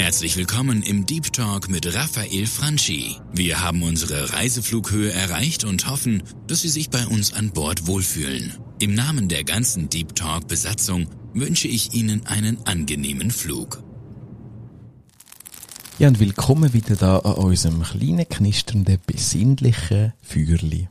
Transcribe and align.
Herzlich 0.00 0.38
willkommen 0.38 0.82
im 0.82 1.04
Deep 1.04 1.30
Talk 1.30 1.68
mit 1.68 1.94
Raphael 1.94 2.46
Franchi. 2.46 3.16
Wir 3.34 3.60
haben 3.60 3.82
unsere 3.82 4.32
Reiseflughöhe 4.32 5.12
erreicht 5.12 5.64
und 5.64 5.90
hoffen, 5.90 6.22
dass 6.46 6.62
Sie 6.62 6.70
sich 6.70 6.88
bei 6.88 7.06
uns 7.06 7.34
an 7.34 7.50
Bord 7.50 7.86
wohlfühlen. 7.86 8.54
Im 8.78 8.94
Namen 8.94 9.28
der 9.28 9.44
ganzen 9.44 9.90
Deep 9.90 10.14
Talk 10.16 10.48
Besatzung 10.48 11.06
wünsche 11.34 11.68
ich 11.68 11.92
Ihnen 11.92 12.26
einen 12.26 12.66
angenehmen 12.66 13.30
Flug. 13.30 13.82
Ja, 15.98 16.08
und 16.08 16.18
willkommen 16.18 16.72
wieder 16.72 16.96
da 16.96 17.18
an 17.18 17.34
unserem 17.34 17.82
kleinen, 17.82 18.26
knisternden, 18.26 18.98
besinnlichen 19.04 20.14
Feuerli. 20.22 20.88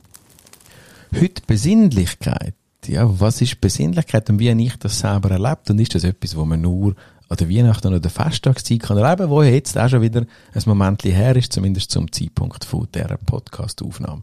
Heute 1.12 1.42
Besinnlichkeit. 1.48 2.54
Ja, 2.90 3.08
was 3.20 3.40
ist 3.40 3.60
Besinnlichkeit 3.60 4.28
und 4.30 4.40
wie 4.40 4.50
habe 4.50 4.60
ich 4.60 4.76
das 4.76 4.98
selber 4.98 5.30
erlebt? 5.30 5.70
Und 5.70 5.78
ist 5.78 5.94
das 5.94 6.02
etwas, 6.02 6.34
wo 6.34 6.44
man 6.44 6.60
nur 6.60 6.96
an 7.28 7.36
der 7.36 7.48
Weihnachten 7.48 7.86
oder 7.86 8.00
der 8.00 8.10
Festtagszeit 8.10 8.80
kann 8.80 8.98
erleben, 8.98 9.30
wo 9.30 9.44
jetzt 9.44 9.78
auch 9.78 9.88
schon 9.88 10.02
wieder 10.02 10.22
ein 10.22 10.62
Moment 10.66 11.04
her 11.04 11.36
ist, 11.36 11.52
zumindest 11.52 11.92
zum 11.92 12.10
Zeitpunkt 12.10 12.64
von 12.64 12.88
dieser 12.92 13.16
Podcast-Aufnahme. 13.16 14.22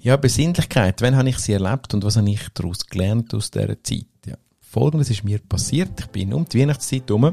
Ja, 0.00 0.16
Besinnlichkeit. 0.16 1.02
Wann 1.02 1.14
habe 1.14 1.28
ich 1.28 1.38
sie 1.38 1.52
erlebt 1.52 1.94
und 1.94 2.02
was 2.02 2.16
habe 2.16 2.28
ich 2.28 2.40
daraus 2.52 2.84
gelernt 2.84 3.32
aus 3.32 3.52
dieser 3.52 3.80
Zeit? 3.80 4.06
Ja. 4.26 4.34
Folgendes 4.60 5.10
ist 5.10 5.22
mir 5.22 5.38
passiert. 5.38 5.92
Ich 6.00 6.06
bin 6.06 6.34
um 6.34 6.46
die 6.46 6.58
Weihnachtszeit 6.58 7.08
herum 7.08 7.32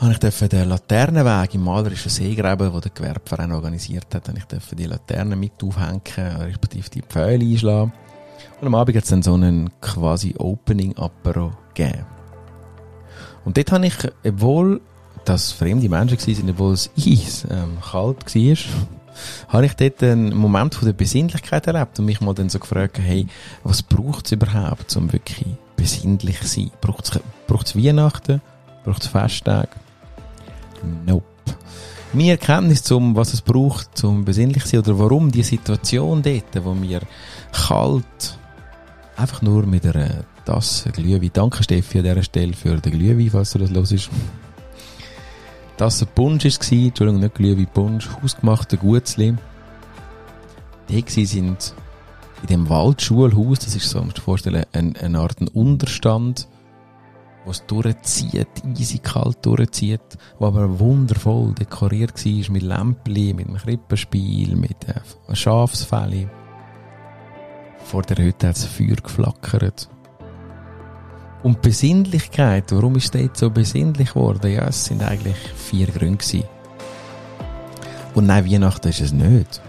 habe 0.00 0.12
ich 0.12 0.48
den 0.48 0.68
Laternenweg 0.68 1.54
im 1.54 1.64
malerischen 1.64 2.10
Seegräben, 2.10 2.72
wo 2.72 2.80
der 2.80 2.92
Gewerbeverein 2.92 3.52
organisiert 3.52 4.14
hat, 4.14 4.28
habe 4.28 4.38
ich 4.38 4.76
die 4.76 4.84
Laterne 4.84 5.34
mit 5.36 5.62
aufhängen, 5.62 6.00
respektive 6.16 6.88
die 6.88 7.02
Pfeile 7.02 7.44
einschlagen. 7.44 7.92
Und 8.60 8.66
am 8.66 8.74
Abend 8.74 8.96
hat 8.96 9.04
es 9.04 9.10
dann 9.10 9.22
so 9.22 9.34
einen 9.34 9.70
quasi 9.80 10.34
Opening-Apero 10.38 11.52
gegeben. 11.74 12.06
Und 13.44 13.56
dort 13.56 13.72
habe 13.72 13.86
ich, 13.86 13.94
obwohl 14.24 14.80
das 15.24 15.52
fremde 15.52 15.88
Menschen 15.88 16.18
waren, 16.18 16.50
obwohl 16.50 16.72
es 16.72 16.90
Eis 16.96 17.46
ähm, 17.50 17.78
kalt 17.80 18.34
war, 18.34 18.56
habe 19.48 19.66
ich 19.66 19.74
dort 19.74 20.02
einen 20.02 20.36
Moment 20.36 20.74
von 20.74 20.86
der 20.86 20.92
Besinnlichkeit 20.92 21.66
erlebt 21.66 21.98
und 21.98 22.04
mich 22.04 22.20
mal 22.20 22.34
dann 22.34 22.48
so 22.48 22.58
gefragt, 22.58 22.98
hey, 22.98 23.26
was 23.64 23.82
braucht 23.82 24.26
es 24.26 24.32
überhaupt, 24.32 24.94
um 24.96 25.12
wirklich 25.12 25.46
besinnlich 25.76 26.40
zu 26.40 26.46
sein? 26.46 26.70
Braucht 26.80 27.66
es 27.66 27.76
Weihnachten? 27.76 28.40
Braucht 28.84 29.02
es 29.02 29.08
Festtage? 29.08 29.70
Nope. 31.06 31.37
Meine 32.14 32.30
Erkenntnis 32.30 32.82
zum, 32.82 33.16
was 33.16 33.34
es 33.34 33.42
braucht, 33.42 33.98
zum 33.98 34.24
besinnlich 34.24 34.64
zu 34.64 34.70
sein 34.70 34.80
oder 34.80 34.98
warum 34.98 35.30
die 35.30 35.42
Situation 35.42 36.22
dort, 36.22 36.64
wo 36.64 36.72
mir 36.72 37.00
kalt 37.52 38.38
einfach 39.16 39.42
nur 39.42 39.66
mit 39.66 39.84
einer 39.84 40.24
Tasse 40.46 40.90
Glühwein, 40.90 41.30
danke 41.32 41.62
Steffi 41.62 41.98
an 41.98 42.04
dieser 42.04 42.22
Stelle 42.22 42.54
für 42.54 42.76
den 42.76 42.92
Glühwein, 42.92 43.28
falls 43.30 43.50
du 43.50 43.58
das 43.58 43.70
los 43.70 43.92
ist. 43.92 44.08
Tasse 45.76 46.06
Punsch 46.06 46.44
war, 46.46 46.72
Entschuldigung, 46.72 47.20
nicht 47.20 47.34
Glühwein, 47.34 47.68
Punsch, 47.74 48.08
hausgemachte 48.22 48.78
Gutzli. 48.78 49.34
Die 50.88 51.26
sind 51.26 51.74
in 52.40 52.46
dem 52.48 52.70
Waldschulhaus, 52.70 53.58
das 53.58 53.76
ist 53.76 53.90
so, 53.90 54.00
musst 54.00 54.16
du 54.16 54.20
dir 54.20 54.24
vorstellen, 54.24 54.64
eine, 54.72 54.98
eine 54.98 55.18
Art 55.18 55.42
ein 55.42 55.48
Unterstand, 55.48 56.48
was 57.44 57.64
durchzieht, 57.66 58.48
easy 58.76 58.98
kalt 58.98 59.44
durchzieht, 59.44 60.18
wo 60.38 60.46
aber 60.46 60.78
wundervoll 60.78 61.54
dekoriert 61.54 62.24
war 62.24 62.52
mit 62.52 62.62
Lämpchen, 62.62 63.36
mit 63.36 63.48
einem 63.48 63.56
Krippenspiel, 63.56 64.56
mit 64.56 64.76
äh, 64.88 65.34
Schafsfällen. 65.34 66.30
Vor 67.84 68.02
der 68.02 68.18
Hütte 68.18 68.48
hat 68.48 68.56
das 68.56 68.64
Feuer 68.64 68.96
geflackert. 68.96 69.88
Und 71.42 71.62
Besinnlichkeit, 71.62 72.72
warum 72.72 72.96
ist 72.96 73.14
das 73.14 73.22
jetzt 73.22 73.38
so 73.38 73.50
besinnlich 73.50 74.10
geworden? 74.10 74.52
Ja, 74.52 74.66
es 74.66 74.86
sind 74.86 75.02
eigentlich 75.02 75.36
vier 75.36 75.86
Gründe. 75.86 76.44
Und 78.14 78.26
nein, 78.26 78.50
Weihnachten 78.50 78.88
ist 78.88 79.00
es 79.00 79.12
nicht. 79.12 79.62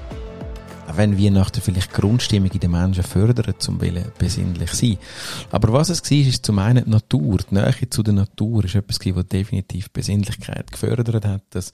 Wenn 0.96 1.18
Weihnachten 1.18 1.62
vielleicht 1.62 1.94
Grundstimmung 1.94 2.52
in 2.52 2.60
den 2.60 2.72
Menschen 2.72 3.04
fördert, 3.04 3.62
zum 3.62 3.80
besinnlich 4.18 4.72
sein. 4.72 4.98
Aber 5.52 5.72
was 5.74 5.90
es 5.90 6.04
war, 6.04 6.18
ist 6.18 6.46
zum 6.46 6.60
einen 6.60 6.86
die 6.86 6.90
Natur. 6.90 7.40
Die 7.50 7.56
Nähe 7.56 7.90
zu 7.90 8.04
der 8.04 8.14
Natur 8.14 8.66
ist 8.66 8.76
etwas, 8.76 9.00
was 9.16 9.28
definitiv 9.28 9.92
Besinnlichkeit 9.92 10.72
gefördert 10.72 11.26
hat. 11.26 11.44
Das 11.52 11.72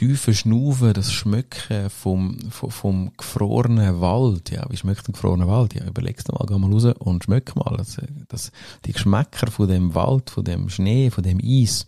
tiefe 0.00 0.32
Schnaufen, 0.32 0.94
das 0.94 1.12
Schmöcken 1.12 1.90
vom, 1.90 2.38
vom, 2.50 2.70
vom 2.70 3.12
gefrorenen 3.18 4.00
Wald. 4.00 4.50
Ja, 4.50 4.64
wie 4.70 4.76
schmeckt 4.78 5.06
ein 5.06 5.12
gefrorener 5.12 5.46
Wald? 5.46 5.74
Ja, 5.74 5.84
überleg's 5.84 6.24
dir 6.24 6.32
mal, 6.32 6.46
geh 6.48 6.56
mal 6.56 6.72
raus 6.72 6.86
und 7.00 7.22
schmeck 7.22 7.54
mal. 7.54 7.76
Das, 7.76 7.98
das, 8.28 8.50
die 8.86 8.92
Geschmäcker 8.92 9.50
von 9.50 9.68
dem 9.68 9.94
Wald, 9.94 10.30
von 10.30 10.42
dem 10.42 10.70
Schnee, 10.70 11.10
von 11.10 11.22
dem 11.22 11.38
Eis, 11.44 11.84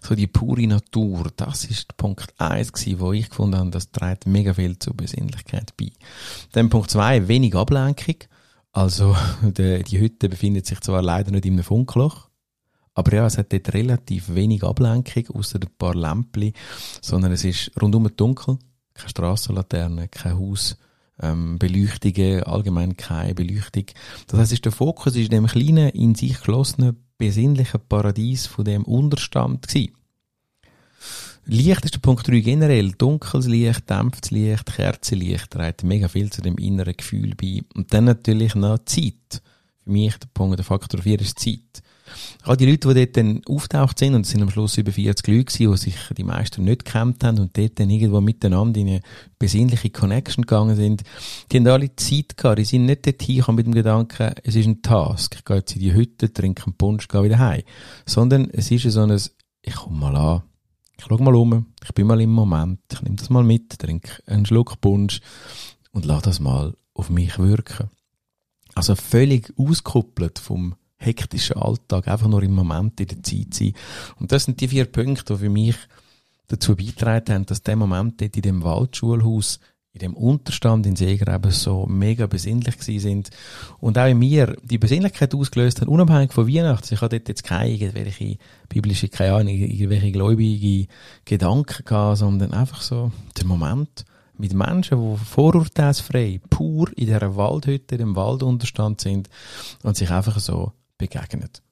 so 0.00 0.14
die 0.14 0.28
pure 0.28 0.66
Natur, 0.66 1.30
das 1.36 1.66
ist 1.66 1.94
Punkt 1.98 2.32
eins 2.38 2.72
gewesen, 2.72 3.00
wo 3.00 3.12
ich 3.12 3.28
gefunden 3.28 3.58
habe, 3.58 3.68
das 3.68 3.90
trägt 3.92 4.26
mega 4.26 4.54
viel 4.54 4.78
zur 4.78 4.96
Besinnlichkeit 4.96 5.76
bei. 5.76 5.92
Dann 6.52 6.70
Punkt 6.70 6.90
zwei 6.90 7.28
wenig 7.28 7.54
Ablenkung. 7.54 8.16
Also, 8.72 9.14
die, 9.42 9.82
die 9.82 10.00
Hütte 10.00 10.30
befindet 10.30 10.64
sich 10.64 10.80
zwar 10.80 11.02
leider 11.02 11.30
nicht 11.30 11.44
in 11.44 11.52
einem 11.52 11.64
Funkloch, 11.64 12.30
aber 12.94 13.14
ja, 13.14 13.26
es 13.26 13.38
hat 13.38 13.52
dort 13.52 13.72
relativ 13.72 14.34
wenig 14.34 14.62
Ablenkung, 14.64 15.28
außer 15.34 15.60
ein 15.60 15.68
paar 15.78 15.94
Lämpchen, 15.94 16.52
sondern 17.00 17.32
es 17.32 17.44
ist 17.44 17.70
rundum 17.80 18.08
dunkel, 18.16 18.58
keine 18.94 19.08
Strassenlaterne, 19.08 20.08
kein 20.08 20.38
Haus, 20.38 20.76
ähm, 21.20 21.58
Beleuchtungen, 21.58 22.42
allgemein 22.42 22.96
keine 22.96 23.34
Beleuchtung. 23.34 23.86
Das 24.26 24.40
heißt, 24.40 24.64
der 24.64 24.72
Fokus 24.72 25.16
ist 25.16 25.24
in 25.24 25.30
dem 25.30 25.46
kleinen, 25.46 25.90
in 25.90 26.14
sich 26.14 26.36
geschlossenen, 26.36 26.96
besinnlichen 27.18 27.80
Paradies 27.88 28.46
von 28.46 28.64
dem 28.64 28.84
Unterstand 28.84 29.68
gewesen. 29.68 29.92
Licht 31.44 31.84
ist 31.84 31.94
der 31.94 32.00
Punkt 32.00 32.28
3 32.28 32.40
generell. 32.40 32.92
Dunkles 32.92 33.46
Licht, 33.46 33.90
dämpftes 33.90 34.30
Licht, 34.30 34.66
Kerzenlicht 34.66 35.50
trägt 35.50 35.82
mega 35.82 36.06
viel 36.06 36.30
zu 36.30 36.40
dem 36.40 36.56
inneren 36.56 36.96
Gefühl 36.96 37.34
bei. 37.34 37.62
Und 37.74 37.92
dann 37.92 38.04
natürlich 38.04 38.54
noch 38.54 38.78
Zeit. 38.84 39.42
Für 39.82 39.90
mich 39.90 40.16
der 40.18 40.28
Punkt, 40.32 40.58
der 40.58 40.64
Faktor 40.64 41.02
4 41.02 41.20
ist 41.20 41.40
Zeit. 41.40 41.82
All 42.44 42.56
die 42.56 42.66
Leute, 42.66 42.88
die 42.88 42.94
dort 42.94 43.16
dann 43.16 43.42
auftaucht 43.46 43.98
sind, 43.98 44.14
und 44.14 44.22
es 44.22 44.30
sind 44.30 44.42
am 44.42 44.50
Schluss 44.50 44.76
über 44.78 44.92
40 44.92 45.26
Leute 45.26 45.44
gewesen, 45.44 45.72
die 45.72 45.78
sich 45.78 45.96
die 46.16 46.24
meisten 46.24 46.64
nicht 46.64 46.84
gekämpft 46.84 47.24
haben 47.24 47.38
und 47.38 47.56
dort 47.56 47.78
dann 47.78 47.90
irgendwo 47.90 48.20
miteinander 48.20 48.80
in 48.80 48.88
eine 48.88 49.00
besinnliche 49.38 49.90
Connection 49.90 50.42
gegangen 50.42 50.76
sind, 50.76 51.02
die 51.50 51.58
haben 51.58 51.66
alle 51.66 51.94
Zeit 51.96 52.36
gehabt. 52.36 52.58
Die 52.58 52.64
sind 52.64 52.86
nicht 52.86 53.06
dorthin 53.06 53.44
mit 53.54 53.66
dem 53.66 53.74
Gedanken, 53.74 54.32
es 54.44 54.54
ist 54.54 54.66
ein 54.66 54.82
Task. 54.82 55.36
Ich 55.36 55.44
gehe 55.44 55.56
jetzt 55.56 55.74
in 55.74 55.80
die 55.80 55.94
Hütte, 55.94 56.32
trinke 56.32 56.64
einen 56.66 56.74
Punsch, 56.74 57.08
gehe 57.08 57.22
wieder 57.22 57.38
heim. 57.38 57.62
Sondern 58.06 58.50
es 58.50 58.70
ist 58.70 58.90
so 58.90 59.02
ein, 59.02 59.20
ich 59.62 59.74
komme 59.74 59.98
mal 59.98 60.16
an, 60.16 60.42
ich 60.98 61.04
schaue 61.04 61.22
mal 61.22 61.34
um, 61.34 61.66
ich 61.84 61.92
bin 61.92 62.06
mal 62.06 62.20
im 62.20 62.30
Moment, 62.30 62.80
ich 62.92 63.02
nehme 63.02 63.16
das 63.16 63.30
mal 63.30 63.42
mit, 63.42 63.78
trinke 63.78 64.22
einen 64.26 64.46
Schluck 64.46 64.80
Punsch 64.80 65.20
und 65.90 66.04
lasse 66.04 66.22
das 66.22 66.40
mal 66.40 66.74
auf 66.94 67.10
mich 67.10 67.38
wirken. 67.38 67.90
Also 68.74 68.94
völlig 68.94 69.52
auskuppelt 69.58 70.38
vom 70.38 70.76
hektischen 71.04 71.56
Alltag, 71.56 72.08
einfach 72.08 72.28
nur 72.28 72.42
im 72.42 72.54
Moment 72.54 73.00
in 73.00 73.08
der 73.08 73.22
Zeit 73.22 73.54
sein. 73.54 73.72
Und 74.18 74.32
das 74.32 74.44
sind 74.44 74.60
die 74.60 74.68
vier 74.68 74.86
Punkte, 74.86 75.34
die 75.34 75.40
für 75.40 75.50
mich 75.50 75.76
dazu 76.48 76.76
beitragen 76.76 77.34
haben, 77.34 77.46
dass 77.46 77.62
der 77.62 77.76
Moment 77.76 78.20
dort 78.20 78.36
in 78.36 78.42
dem 78.42 78.62
Waldschulhaus, 78.62 79.60
in 79.94 80.00
dem 80.00 80.14
Unterstand 80.14 80.86
in 80.86 80.96
Seegräben 80.96 81.50
so 81.50 81.86
mega 81.86 82.26
besinnlich 82.26 82.78
gewesen 82.78 83.00
sind. 83.00 83.30
Und 83.78 83.98
auch 83.98 84.08
in 84.08 84.18
mir 84.18 84.56
die 84.62 84.78
Besinnlichkeit 84.78 85.34
ausgelöst 85.34 85.80
hat, 85.80 85.88
unabhängig 85.88 86.32
von 86.32 86.48
Weihnachten. 86.48 86.94
Ich 86.94 87.00
hatte 87.02 87.18
dort 87.18 87.28
jetzt 87.28 87.44
keine 87.44 87.70
irgendwelche 87.70 88.38
biblische, 88.68 89.08
keine 89.08 89.34
Ahnung, 89.34 89.54
irgendwelche 89.54 90.12
gläubige 90.12 90.88
Gedanken 91.24 91.84
gehabt, 91.84 92.18
sondern 92.18 92.52
einfach 92.52 92.80
so 92.80 93.12
der 93.36 93.46
Moment, 93.46 94.06
mit 94.42 94.54
Menschen, 94.54 95.00
die 95.00 95.24
vorurteilsfrei, 95.24 96.40
pur 96.50 96.88
in 96.96 97.06
dieser 97.06 97.36
Waldhütte, 97.36 97.94
in 97.94 98.00
dem 98.00 98.16
Waldunterstand 98.16 99.00
sind 99.00 99.28
und 99.82 99.96
sich 99.96 100.10
einfach 100.10 100.38
so 100.40 100.72
begegnet. 101.02 101.62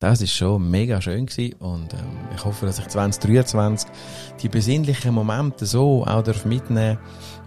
Das 0.00 0.20
ist 0.20 0.32
schon 0.32 0.70
mega 0.70 1.00
schön 1.00 1.26
gewesen 1.26 1.54
und 1.60 1.92
ähm, 1.94 2.28
ich 2.34 2.44
hoffe, 2.44 2.66
dass 2.66 2.78
ich 2.78 2.88
2023 2.88 3.90
die 4.42 4.48
besinnlichen 4.48 5.14
Momente 5.14 5.66
so 5.66 6.04
auch 6.06 6.22
darf 6.22 6.44
mitnehmen 6.44 6.98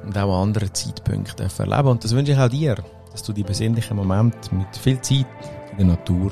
und 0.04 0.18
auch 0.18 0.36
an 0.36 0.50
anderen 0.50 0.74
Zeitpunkten 0.74 1.48
erleben. 1.58 1.88
Und 1.88 2.04
das 2.04 2.16
wünsche 2.16 2.32
ich 2.32 2.38
auch 2.38 2.50
dir, 2.50 2.78
dass 3.12 3.24
du 3.24 3.34
die 3.34 3.44
besinnlichen 3.44 3.98
Momente 3.98 4.54
mit 4.54 4.76
viel 4.76 5.00
Zeit 5.02 5.26
in 5.72 5.78
der 5.78 5.88
Natur, 5.88 6.32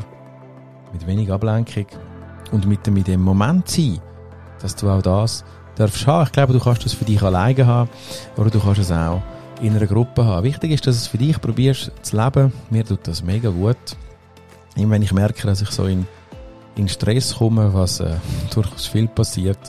mit 0.93 1.05
wenig 1.05 1.31
Ablenkung 1.31 1.87
und 2.51 2.67
mit 2.67 2.85
dem, 2.85 2.95
mit 2.95 3.07
dem 3.07 3.21
Moment 3.21 3.67
sein, 3.67 3.99
dass 4.61 4.75
du 4.75 4.89
auch 4.89 5.01
das 5.01 5.43
darfst 5.75 6.05
haben. 6.07 6.25
Ich 6.25 6.31
glaube, 6.31 6.53
du 6.53 6.59
kannst 6.59 6.85
das 6.85 6.93
für 6.93 7.05
dich 7.05 7.21
alleine 7.21 7.65
haben 7.65 7.89
oder 8.37 8.49
du 8.49 8.59
kannst 8.59 8.81
es 8.81 8.91
auch 8.91 9.21
in 9.59 9.75
einer 9.75 9.87
Gruppe 9.87 10.25
haben. 10.25 10.43
Wichtig 10.43 10.71
ist, 10.71 10.85
dass 10.85 10.95
du 10.95 11.01
es 11.01 11.07
für 11.07 11.17
dich 11.17 11.39
probierst 11.39 11.91
zu 12.01 12.17
leben. 12.17 12.53
Mir 12.69 12.85
tut 12.85 13.07
das 13.07 13.23
mega 13.23 13.49
gut 13.49 13.77
wenn 14.75 15.01
ich 15.01 15.13
merke, 15.13 15.47
dass 15.47 15.61
ich 15.61 15.69
so 15.69 15.85
in, 15.85 16.07
in 16.75 16.87
Stress 16.87 17.35
komme, 17.35 17.73
was 17.73 17.99
äh, 17.99 18.15
durchaus 18.53 18.87
viel 18.87 19.07
passiert, 19.07 19.59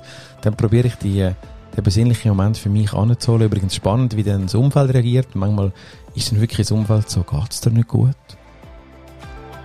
dann 0.43 0.54
probiere 0.54 0.88
ich 0.88 0.94
die, 0.96 1.20
äh, 1.20 1.34
den 1.76 1.84
besinnlichen 1.84 2.31
Moment 2.31 2.58
für 2.58 2.69
mich 2.69 2.93
anzuholen. 2.93 3.46
Übrigens 3.46 3.75
spannend, 3.75 4.16
wie 4.16 4.22
dann 4.22 4.43
das 4.43 4.54
Umfeld 4.54 4.93
reagiert. 4.93 5.34
Manchmal 5.34 5.72
ist 6.14 6.31
dann 6.32 6.40
wirklich 6.40 6.58
das 6.58 6.70
Umfeld 6.70 7.10
so, 7.10 7.22
geht's 7.22 7.60
dir 7.60 7.70
nicht 7.70 7.88
gut? 7.88 8.16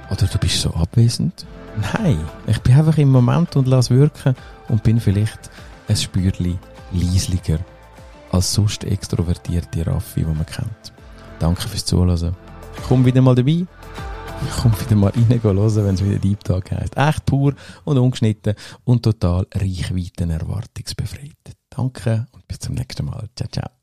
Oder 0.09 0.25
du 0.25 0.37
bist 0.37 0.61
so 0.61 0.73
abwesend? 0.73 1.45
Nein, 1.93 2.19
ich 2.47 2.59
bin 2.59 2.75
einfach 2.75 2.97
im 2.97 3.11
Moment 3.11 3.55
und 3.55 3.67
lass 3.67 3.89
wirken 3.89 4.35
und 4.67 4.83
bin 4.83 4.99
vielleicht 4.99 5.51
ein 5.87 5.95
Spürli 5.95 6.57
leislicher 6.91 7.59
als 8.31 8.53
sonst 8.53 8.83
extrovertierte 8.83 9.85
Raffi, 9.85 10.21
die 10.21 10.25
man 10.25 10.45
kennt. 10.45 10.93
Danke 11.39 11.67
fürs 11.67 11.85
Zuhören. 11.85 12.35
Komm 12.87 13.05
wieder 13.05 13.21
mal 13.21 13.35
dabei. 13.35 13.65
Komm 14.61 14.71
wieder 14.79 14.95
mal 14.95 15.11
rein 15.11 15.41
hören, 15.43 15.85
wenn 15.85 15.95
es 15.95 16.03
wieder 16.03 16.19
Deep 16.19 16.43
Talk 16.43 16.71
heisst. 16.71 16.95
Echt 16.95 17.25
pur 17.25 17.53
und 17.85 17.97
ungeschnitten 17.97 18.55
und 18.83 19.03
total 19.03 19.47
reichweiten 19.53 20.29
erwartungsbefreit. 20.29 21.55
Danke 21.69 22.27
und 22.31 22.47
bis 22.47 22.59
zum 22.59 22.75
nächsten 22.75 23.05
Mal. 23.05 23.29
Ciao, 23.35 23.49
ciao. 23.49 23.76